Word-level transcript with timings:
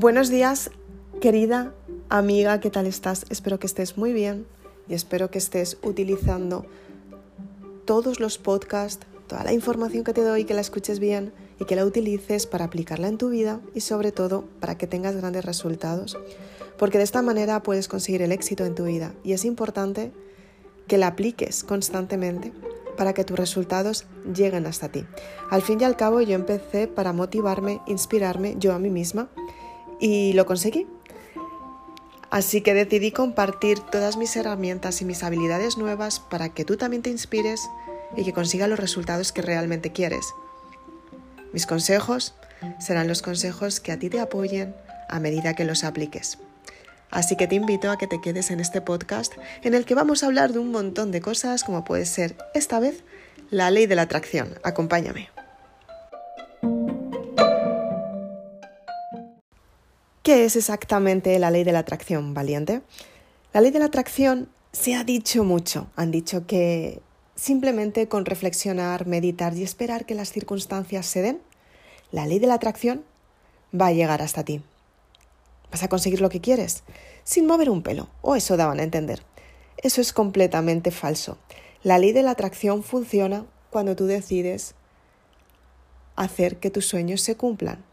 Buenos 0.00 0.30
días, 0.30 0.70
querida 1.20 1.74
amiga, 2.08 2.58
¿qué 2.58 2.70
tal 2.70 2.86
estás? 2.86 3.26
Espero 3.28 3.58
que 3.58 3.66
estés 3.66 3.98
muy 3.98 4.14
bien 4.14 4.46
y 4.88 4.94
espero 4.94 5.30
que 5.30 5.36
estés 5.36 5.76
utilizando 5.82 6.64
todos 7.84 8.18
los 8.18 8.38
podcasts, 8.38 9.06
toda 9.26 9.44
la 9.44 9.52
información 9.52 10.02
que 10.02 10.14
te 10.14 10.22
doy, 10.22 10.46
que 10.46 10.54
la 10.54 10.62
escuches 10.62 11.00
bien 11.00 11.34
y 11.58 11.66
que 11.66 11.76
la 11.76 11.84
utilices 11.84 12.46
para 12.46 12.64
aplicarla 12.64 13.08
en 13.08 13.18
tu 13.18 13.28
vida 13.28 13.60
y 13.74 13.80
sobre 13.80 14.10
todo 14.10 14.46
para 14.58 14.78
que 14.78 14.86
tengas 14.86 15.16
grandes 15.16 15.44
resultados. 15.44 16.16
Porque 16.78 16.96
de 16.96 17.04
esta 17.04 17.20
manera 17.20 17.62
puedes 17.62 17.86
conseguir 17.86 18.22
el 18.22 18.32
éxito 18.32 18.64
en 18.64 18.74
tu 18.74 18.84
vida 18.84 19.12
y 19.22 19.34
es 19.34 19.44
importante 19.44 20.12
que 20.86 20.96
la 20.96 21.08
apliques 21.08 21.62
constantemente 21.62 22.54
para 22.96 23.12
que 23.12 23.24
tus 23.24 23.38
resultados 23.38 24.06
lleguen 24.34 24.66
hasta 24.66 24.88
ti. 24.88 25.04
Al 25.50 25.60
fin 25.60 25.78
y 25.78 25.84
al 25.84 25.96
cabo 25.96 26.22
yo 26.22 26.34
empecé 26.34 26.88
para 26.88 27.12
motivarme, 27.12 27.82
inspirarme 27.86 28.56
yo 28.58 28.72
a 28.72 28.78
mí 28.78 28.88
misma 28.88 29.28
y 30.00 30.32
lo 30.32 30.46
conseguí. 30.46 30.86
Así 32.30 32.60
que 32.60 32.74
decidí 32.74 33.10
compartir 33.10 33.80
todas 33.80 34.16
mis 34.16 34.36
herramientas 34.36 35.02
y 35.02 35.04
mis 35.04 35.22
habilidades 35.22 35.76
nuevas 35.76 36.20
para 36.20 36.48
que 36.48 36.64
tú 36.64 36.76
también 36.76 37.02
te 37.02 37.10
inspires 37.10 37.68
y 38.16 38.24
que 38.24 38.32
consigas 38.32 38.68
los 38.68 38.78
resultados 38.78 39.32
que 39.32 39.42
realmente 39.42 39.92
quieres. 39.92 40.26
Mis 41.52 41.66
consejos 41.66 42.34
serán 42.78 43.08
los 43.08 43.22
consejos 43.22 43.80
que 43.80 43.92
a 43.92 43.98
ti 43.98 44.08
te 44.08 44.20
apoyen 44.20 44.74
a 45.08 45.18
medida 45.18 45.54
que 45.54 45.64
los 45.64 45.82
apliques. 45.82 46.38
Así 47.10 47.36
que 47.36 47.48
te 47.48 47.56
invito 47.56 47.90
a 47.90 47.98
que 47.98 48.06
te 48.06 48.20
quedes 48.20 48.52
en 48.52 48.60
este 48.60 48.80
podcast 48.80 49.32
en 49.62 49.74
el 49.74 49.84
que 49.84 49.96
vamos 49.96 50.22
a 50.22 50.26
hablar 50.26 50.52
de 50.52 50.60
un 50.60 50.70
montón 50.70 51.10
de 51.10 51.20
cosas 51.20 51.64
como 51.64 51.84
puede 51.84 52.06
ser 52.06 52.36
esta 52.54 52.78
vez 52.78 53.02
la 53.50 53.72
ley 53.72 53.86
de 53.86 53.96
la 53.96 54.02
atracción. 54.02 54.54
Acompáñame. 54.62 55.39
¿Qué 60.22 60.44
es 60.44 60.54
exactamente 60.54 61.38
la 61.38 61.50
ley 61.50 61.64
de 61.64 61.72
la 61.72 61.78
atracción, 61.78 62.34
valiente? 62.34 62.82
La 63.54 63.62
ley 63.62 63.70
de 63.70 63.78
la 63.78 63.86
atracción 63.86 64.50
se 64.70 64.94
ha 64.94 65.02
dicho 65.02 65.44
mucho. 65.44 65.86
Han 65.96 66.10
dicho 66.10 66.46
que 66.46 67.00
simplemente 67.36 68.06
con 68.06 68.26
reflexionar, 68.26 69.06
meditar 69.06 69.56
y 69.56 69.62
esperar 69.62 70.04
que 70.04 70.14
las 70.14 70.30
circunstancias 70.30 71.06
se 71.06 71.22
den, 71.22 71.40
la 72.12 72.26
ley 72.26 72.38
de 72.38 72.48
la 72.48 72.54
atracción 72.54 73.02
va 73.74 73.86
a 73.86 73.92
llegar 73.92 74.20
hasta 74.20 74.44
ti. 74.44 74.62
Vas 75.70 75.84
a 75.84 75.88
conseguir 75.88 76.20
lo 76.20 76.28
que 76.28 76.42
quieres 76.42 76.82
sin 77.24 77.46
mover 77.46 77.70
un 77.70 77.82
pelo, 77.82 78.10
o 78.20 78.36
eso 78.36 78.58
daban 78.58 78.78
a 78.78 78.82
entender. 78.82 79.22
Eso 79.78 80.02
es 80.02 80.12
completamente 80.12 80.90
falso. 80.90 81.38
La 81.82 81.98
ley 81.98 82.12
de 82.12 82.22
la 82.22 82.32
atracción 82.32 82.82
funciona 82.82 83.46
cuando 83.70 83.96
tú 83.96 84.04
decides 84.04 84.74
hacer 86.14 86.58
que 86.58 86.70
tus 86.70 86.84
sueños 86.86 87.22
se 87.22 87.36
cumplan. 87.36 87.89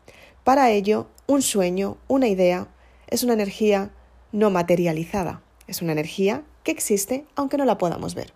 Para 0.47 0.71
ello, 0.71 1.07
un 1.27 1.41
sueño, 1.41 1.97
una 2.07 2.29
idea, 2.29 2.69
es 3.09 3.23
una 3.23 3.33
energía 3.33 3.91
no 4.31 4.49
materializada. 4.49 5.41
Es 5.67 5.81
una 5.81 5.91
energía 5.91 6.45
que 6.63 6.71
existe 6.71 7.25
aunque 7.35 7.57
no 7.57 7.65
la 7.65 7.77
podamos 7.77 8.15
ver. 8.15 8.31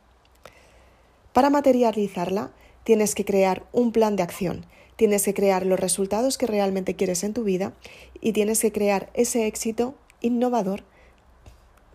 Para 1.31 1.49
materializarla, 1.49 2.51
tienes 2.83 3.15
que 3.15 3.23
crear 3.23 3.63
un 3.71 3.93
plan 3.93 4.17
de 4.17 4.23
acción, 4.23 4.65
tienes 4.97 5.23
que 5.23 5.33
crear 5.33 5.65
los 5.65 5.79
resultados 5.79 6.37
que 6.37 6.47
realmente 6.47 6.97
quieres 6.97 7.23
en 7.23 7.33
tu 7.33 7.45
vida 7.45 7.71
y 8.19 8.33
tienes 8.33 8.59
que 8.59 8.73
crear 8.73 9.09
ese 9.13 9.47
éxito 9.47 9.95
innovador 10.19 10.83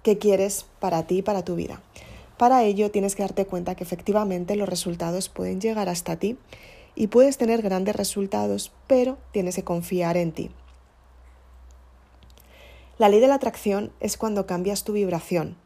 que 0.02 0.16
quieres 0.16 0.64
para 0.80 1.06
ti 1.06 1.18
y 1.18 1.22
para 1.22 1.44
tu 1.44 1.56
vida. 1.56 1.82
Para 2.38 2.64
ello 2.64 2.90
tienes 2.90 3.16
que 3.16 3.22
darte 3.22 3.44
cuenta 3.44 3.74
que 3.74 3.84
efectivamente 3.84 4.56
los 4.56 4.66
resultados 4.66 5.28
pueden 5.28 5.60
llegar 5.60 5.90
hasta 5.90 6.16
ti 6.16 6.38
y 6.96 7.08
puedes 7.08 7.36
tener 7.36 7.62
grandes 7.62 7.94
resultados, 7.94 8.72
pero 8.88 9.18
tienes 9.30 9.54
que 9.54 9.64
confiar 9.64 10.16
en 10.16 10.32
ti. 10.32 10.50
La 12.98 13.10
ley 13.10 13.20
de 13.20 13.28
la 13.28 13.34
atracción 13.34 13.92
es 14.00 14.16
cuando 14.16 14.46
cambias 14.46 14.82
tu 14.82 14.94
vibración, 14.94 15.56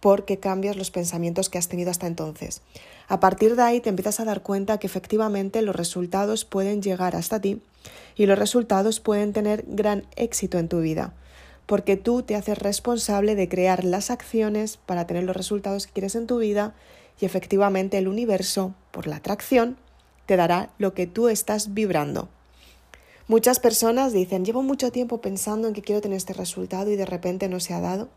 porque 0.00 0.38
cambias 0.38 0.76
los 0.76 0.90
pensamientos 0.90 1.48
que 1.48 1.56
has 1.56 1.68
tenido 1.68 1.90
hasta 1.90 2.06
entonces. 2.06 2.60
A 3.08 3.18
partir 3.18 3.56
de 3.56 3.62
ahí 3.62 3.80
te 3.80 3.88
empiezas 3.88 4.20
a 4.20 4.26
dar 4.26 4.42
cuenta 4.42 4.78
que 4.78 4.86
efectivamente 4.86 5.62
los 5.62 5.74
resultados 5.74 6.44
pueden 6.44 6.82
llegar 6.82 7.16
hasta 7.16 7.40
ti 7.40 7.62
y 8.14 8.26
los 8.26 8.38
resultados 8.38 9.00
pueden 9.00 9.32
tener 9.32 9.64
gran 9.66 10.06
éxito 10.16 10.58
en 10.58 10.68
tu 10.68 10.80
vida, 10.80 11.14
porque 11.64 11.96
tú 11.96 12.22
te 12.22 12.36
haces 12.36 12.58
responsable 12.58 13.34
de 13.34 13.48
crear 13.48 13.84
las 13.84 14.10
acciones 14.10 14.76
para 14.76 15.06
tener 15.06 15.24
los 15.24 15.36
resultados 15.36 15.86
que 15.86 15.94
quieres 15.94 16.14
en 16.14 16.26
tu 16.26 16.38
vida 16.38 16.74
y 17.18 17.24
efectivamente 17.24 17.96
el 17.96 18.08
universo, 18.08 18.74
por 18.90 19.06
la 19.06 19.16
atracción, 19.16 19.78
te 20.30 20.36
dará 20.36 20.70
lo 20.78 20.94
que 20.94 21.08
tú 21.08 21.28
estás 21.28 21.74
vibrando. 21.74 22.28
Muchas 23.26 23.58
personas 23.58 24.12
dicen, 24.12 24.44
llevo 24.44 24.62
mucho 24.62 24.92
tiempo 24.92 25.20
pensando 25.20 25.66
en 25.66 25.74
que 25.74 25.82
quiero 25.82 26.00
tener 26.00 26.18
este 26.18 26.34
resultado 26.34 26.88
y 26.92 26.94
de 26.94 27.04
repente 27.04 27.48
no 27.48 27.58
se 27.58 27.74
ha 27.74 27.80
dado. 27.80 28.08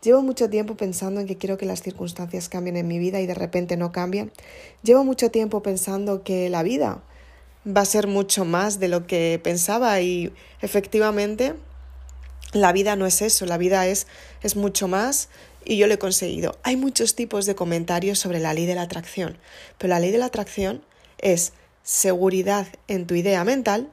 Llevo 0.00 0.22
mucho 0.22 0.48
tiempo 0.48 0.76
pensando 0.76 1.20
en 1.20 1.26
que 1.26 1.36
quiero 1.36 1.58
que 1.58 1.66
las 1.66 1.82
circunstancias 1.82 2.48
cambien 2.48 2.76
en 2.76 2.86
mi 2.86 3.00
vida 3.00 3.20
y 3.20 3.26
de 3.26 3.34
repente 3.34 3.76
no 3.76 3.90
cambian. 3.90 4.30
Llevo 4.84 5.02
mucho 5.02 5.32
tiempo 5.32 5.60
pensando 5.60 6.22
que 6.22 6.48
la 6.48 6.62
vida 6.62 7.02
va 7.66 7.80
a 7.80 7.86
ser 7.86 8.06
mucho 8.06 8.44
más 8.44 8.78
de 8.78 8.86
lo 8.86 9.08
que 9.08 9.40
pensaba 9.42 10.00
y 10.00 10.32
efectivamente 10.60 11.56
la 12.52 12.70
vida 12.70 12.94
no 12.94 13.04
es 13.04 13.20
eso, 13.20 13.46
la 13.46 13.58
vida 13.58 13.88
es, 13.88 14.06
es 14.44 14.54
mucho 14.54 14.86
más 14.86 15.28
y 15.64 15.76
yo 15.76 15.88
lo 15.88 15.94
he 15.94 15.98
conseguido. 15.98 16.56
Hay 16.62 16.76
muchos 16.76 17.16
tipos 17.16 17.46
de 17.46 17.56
comentarios 17.56 18.20
sobre 18.20 18.38
la 18.38 18.54
ley 18.54 18.66
de 18.66 18.76
la 18.76 18.82
atracción, 18.82 19.38
pero 19.76 19.88
la 19.88 19.98
ley 19.98 20.12
de 20.12 20.18
la 20.18 20.26
atracción 20.26 20.82
es 21.18 21.52
seguridad 21.82 22.66
en 22.86 23.06
tu 23.06 23.14
idea 23.14 23.44
mental, 23.44 23.90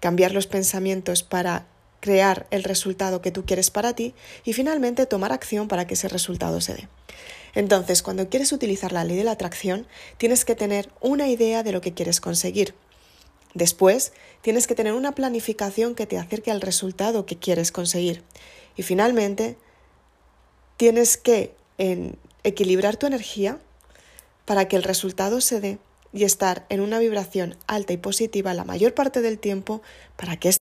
cambiar 0.00 0.32
los 0.32 0.46
pensamientos 0.46 1.22
para 1.22 1.66
crear 2.00 2.46
el 2.50 2.62
resultado 2.62 3.20
que 3.20 3.32
tú 3.32 3.44
quieres 3.44 3.70
para 3.70 3.94
ti 3.94 4.14
y 4.44 4.52
finalmente 4.52 5.06
tomar 5.06 5.32
acción 5.32 5.68
para 5.68 5.86
que 5.86 5.94
ese 5.94 6.08
resultado 6.08 6.60
se 6.60 6.74
dé. 6.74 6.88
Entonces, 7.54 8.02
cuando 8.02 8.28
quieres 8.28 8.52
utilizar 8.52 8.92
la 8.92 9.04
ley 9.04 9.16
de 9.16 9.24
la 9.24 9.32
atracción, 9.32 9.86
tienes 10.18 10.44
que 10.44 10.54
tener 10.54 10.90
una 11.00 11.28
idea 11.28 11.62
de 11.62 11.72
lo 11.72 11.80
que 11.80 11.94
quieres 11.94 12.20
conseguir. 12.20 12.74
Después, 13.54 14.12
tienes 14.42 14.66
que 14.66 14.74
tener 14.74 14.92
una 14.92 15.14
planificación 15.14 15.94
que 15.94 16.06
te 16.06 16.18
acerque 16.18 16.50
al 16.50 16.60
resultado 16.60 17.24
que 17.24 17.38
quieres 17.38 17.72
conseguir. 17.72 18.22
Y 18.76 18.82
finalmente, 18.82 19.56
tienes 20.76 21.16
que 21.16 21.54
equilibrar 22.44 22.96
tu 22.96 23.06
energía 23.06 23.58
para 24.46 24.68
que 24.68 24.76
el 24.76 24.82
resultado 24.82 25.42
se 25.42 25.60
dé 25.60 25.78
y 26.14 26.24
estar 26.24 26.64
en 26.70 26.80
una 26.80 26.98
vibración 26.98 27.58
alta 27.66 27.92
y 27.92 27.98
positiva 27.98 28.54
la 28.54 28.64
mayor 28.64 28.94
parte 28.94 29.20
del 29.20 29.38
tiempo 29.38 29.82
para 30.16 30.38
que 30.38 30.56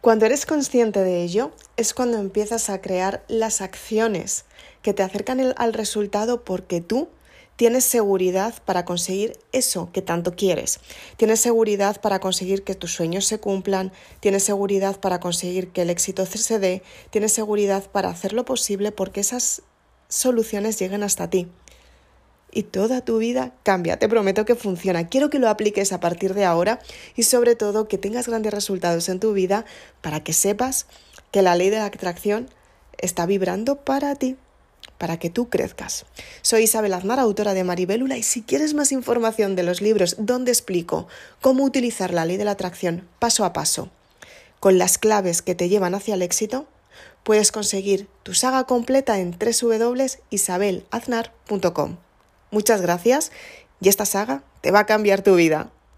cuando 0.00 0.26
eres 0.26 0.44
consciente 0.44 1.00
de 1.00 1.22
ello 1.22 1.50
es 1.78 1.94
cuando 1.94 2.18
empiezas 2.18 2.68
a 2.68 2.80
crear 2.80 3.24
las 3.26 3.62
acciones 3.62 4.44
que 4.82 4.92
te 4.92 5.02
acercan 5.02 5.54
al 5.56 5.72
resultado 5.72 6.44
porque 6.44 6.82
tú 6.82 7.08
tienes 7.56 7.84
seguridad 7.84 8.62
para 8.66 8.84
conseguir 8.84 9.38
eso 9.52 9.88
que 9.92 10.02
tanto 10.02 10.34
quieres. 10.36 10.80
Tienes 11.16 11.40
seguridad 11.40 12.02
para 12.02 12.18
conseguir 12.20 12.64
que 12.64 12.74
tus 12.74 12.92
sueños 12.92 13.24
se 13.24 13.38
cumplan, 13.40 13.92
tienes 14.20 14.42
seguridad 14.42 15.00
para 15.00 15.20
conseguir 15.20 15.68
que 15.68 15.82
el 15.82 15.90
éxito 15.90 16.26
se 16.26 16.58
dé, 16.58 16.82
tienes 17.08 17.32
seguridad 17.32 17.90
para 17.90 18.10
hacer 18.10 18.34
lo 18.34 18.44
posible 18.44 18.92
porque 18.92 19.20
esas 19.20 19.62
soluciones 20.08 20.78
lleguen 20.78 21.02
hasta 21.02 21.30
ti 21.30 21.48
y 22.54 22.62
toda 22.62 23.02
tu 23.02 23.18
vida 23.18 23.52
cambia. 23.64 23.98
Te 23.98 24.08
prometo 24.08 24.44
que 24.44 24.54
funciona. 24.54 25.08
Quiero 25.08 25.28
que 25.28 25.38
lo 25.38 25.48
apliques 25.48 25.92
a 25.92 26.00
partir 26.00 26.32
de 26.32 26.44
ahora 26.44 26.78
y 27.16 27.24
sobre 27.24 27.56
todo 27.56 27.88
que 27.88 27.98
tengas 27.98 28.28
grandes 28.28 28.54
resultados 28.54 29.08
en 29.08 29.20
tu 29.20 29.32
vida 29.32 29.64
para 30.00 30.22
que 30.22 30.32
sepas 30.32 30.86
que 31.32 31.42
la 31.42 31.56
ley 31.56 31.70
de 31.70 31.78
la 31.78 31.86
atracción 31.86 32.48
está 32.98 33.26
vibrando 33.26 33.76
para 33.76 34.14
ti 34.14 34.36
para 34.98 35.18
que 35.18 35.30
tú 35.30 35.48
crezcas. 35.48 36.06
Soy 36.42 36.62
Isabel 36.62 36.94
Aznar, 36.94 37.18
autora 37.18 37.52
de 37.54 37.64
Maribélula, 37.64 38.16
y 38.16 38.22
si 38.22 38.42
quieres 38.42 38.74
más 38.74 38.92
información 38.92 39.56
de 39.56 39.64
los 39.64 39.82
libros 39.82 40.14
donde 40.18 40.52
explico 40.52 41.08
cómo 41.40 41.64
utilizar 41.64 42.14
la 42.14 42.24
ley 42.24 42.36
de 42.36 42.44
la 42.44 42.52
atracción 42.52 43.08
paso 43.18 43.44
a 43.44 43.52
paso, 43.52 43.90
con 44.60 44.78
las 44.78 44.98
claves 44.98 45.42
que 45.42 45.54
te 45.54 45.68
llevan 45.68 45.94
hacia 45.94 46.14
el 46.14 46.22
éxito, 46.22 46.66
puedes 47.22 47.52
conseguir 47.52 48.08
tu 48.22 48.32
saga 48.34 48.64
completa 48.64 49.18
en 49.18 49.36
www.isabelaznar.com. 49.38 51.96
Muchas 52.54 52.80
gracias 52.80 53.32
y 53.80 53.88
esta 53.88 54.06
saga 54.06 54.44
te 54.60 54.70
va 54.70 54.78
a 54.78 54.86
cambiar 54.86 55.22
tu 55.22 55.34
vida. 55.34 55.72